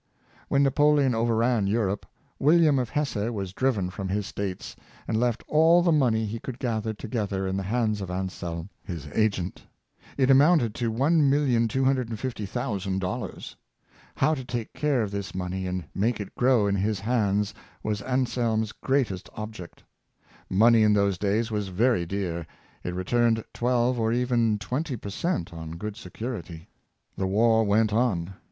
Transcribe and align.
When 0.47 0.63
Napoleon 0.63 1.13
overran 1.13 1.67
Europe, 1.67 2.07
William 2.39 2.79
of 2.79 2.89
Hesse 2.89 3.29
was 3.29 3.53
driven 3.53 3.91
from 3.91 4.09
his 4.09 4.25
states, 4.25 4.75
and 5.07 5.15
left 5.19 5.43
all 5.47 5.83
the 5.83 5.91
money 5.91 6.25
he 6.25 6.39
could 6.39 6.57
gather 6.57 6.91
together 6.91 7.45
in 7.45 7.55
the 7.55 7.61
hands 7.61 8.01
of 8.01 8.09
Anselm, 8.09 8.71
his 8.83 9.05
agent. 9.13 9.61
It 10.17 10.31
amounted 10.31 10.73
to 10.73 10.91
$1,250,000. 10.91 13.55
How 14.15 14.33
to 14.33 14.43
take 14.43 14.73
care 14.73 15.03
of 15.03 15.11
this 15.11 15.35
money 15.35 15.67
and 15.67 15.83
make 15.93 16.19
it 16.19 16.33
grow 16.33 16.65
in 16.65 16.73
his 16.77 16.99
hands 17.01 17.53
was 17.83 18.01
Anselm's 18.01 18.71
greatest 18.71 19.29
object. 19.35 19.83
Money 20.49 20.81
in 20.81 20.93
those 20.93 21.19
days 21.19 21.51
was 21.51 21.67
very 21.67 22.07
dear; 22.07 22.47
it 22.83 22.95
returned 22.95 23.45
twelve 23.53 23.99
or 23.99 24.11
even 24.11 24.57
twenty 24.57 24.97
per 24.97 25.11
cent, 25.11 25.53
on 25.53 25.75
good 25.77 25.95
security. 25.95 26.69
The 27.17 27.27
war 27.27 27.63
went 27.63 27.93
on. 27.93 28.33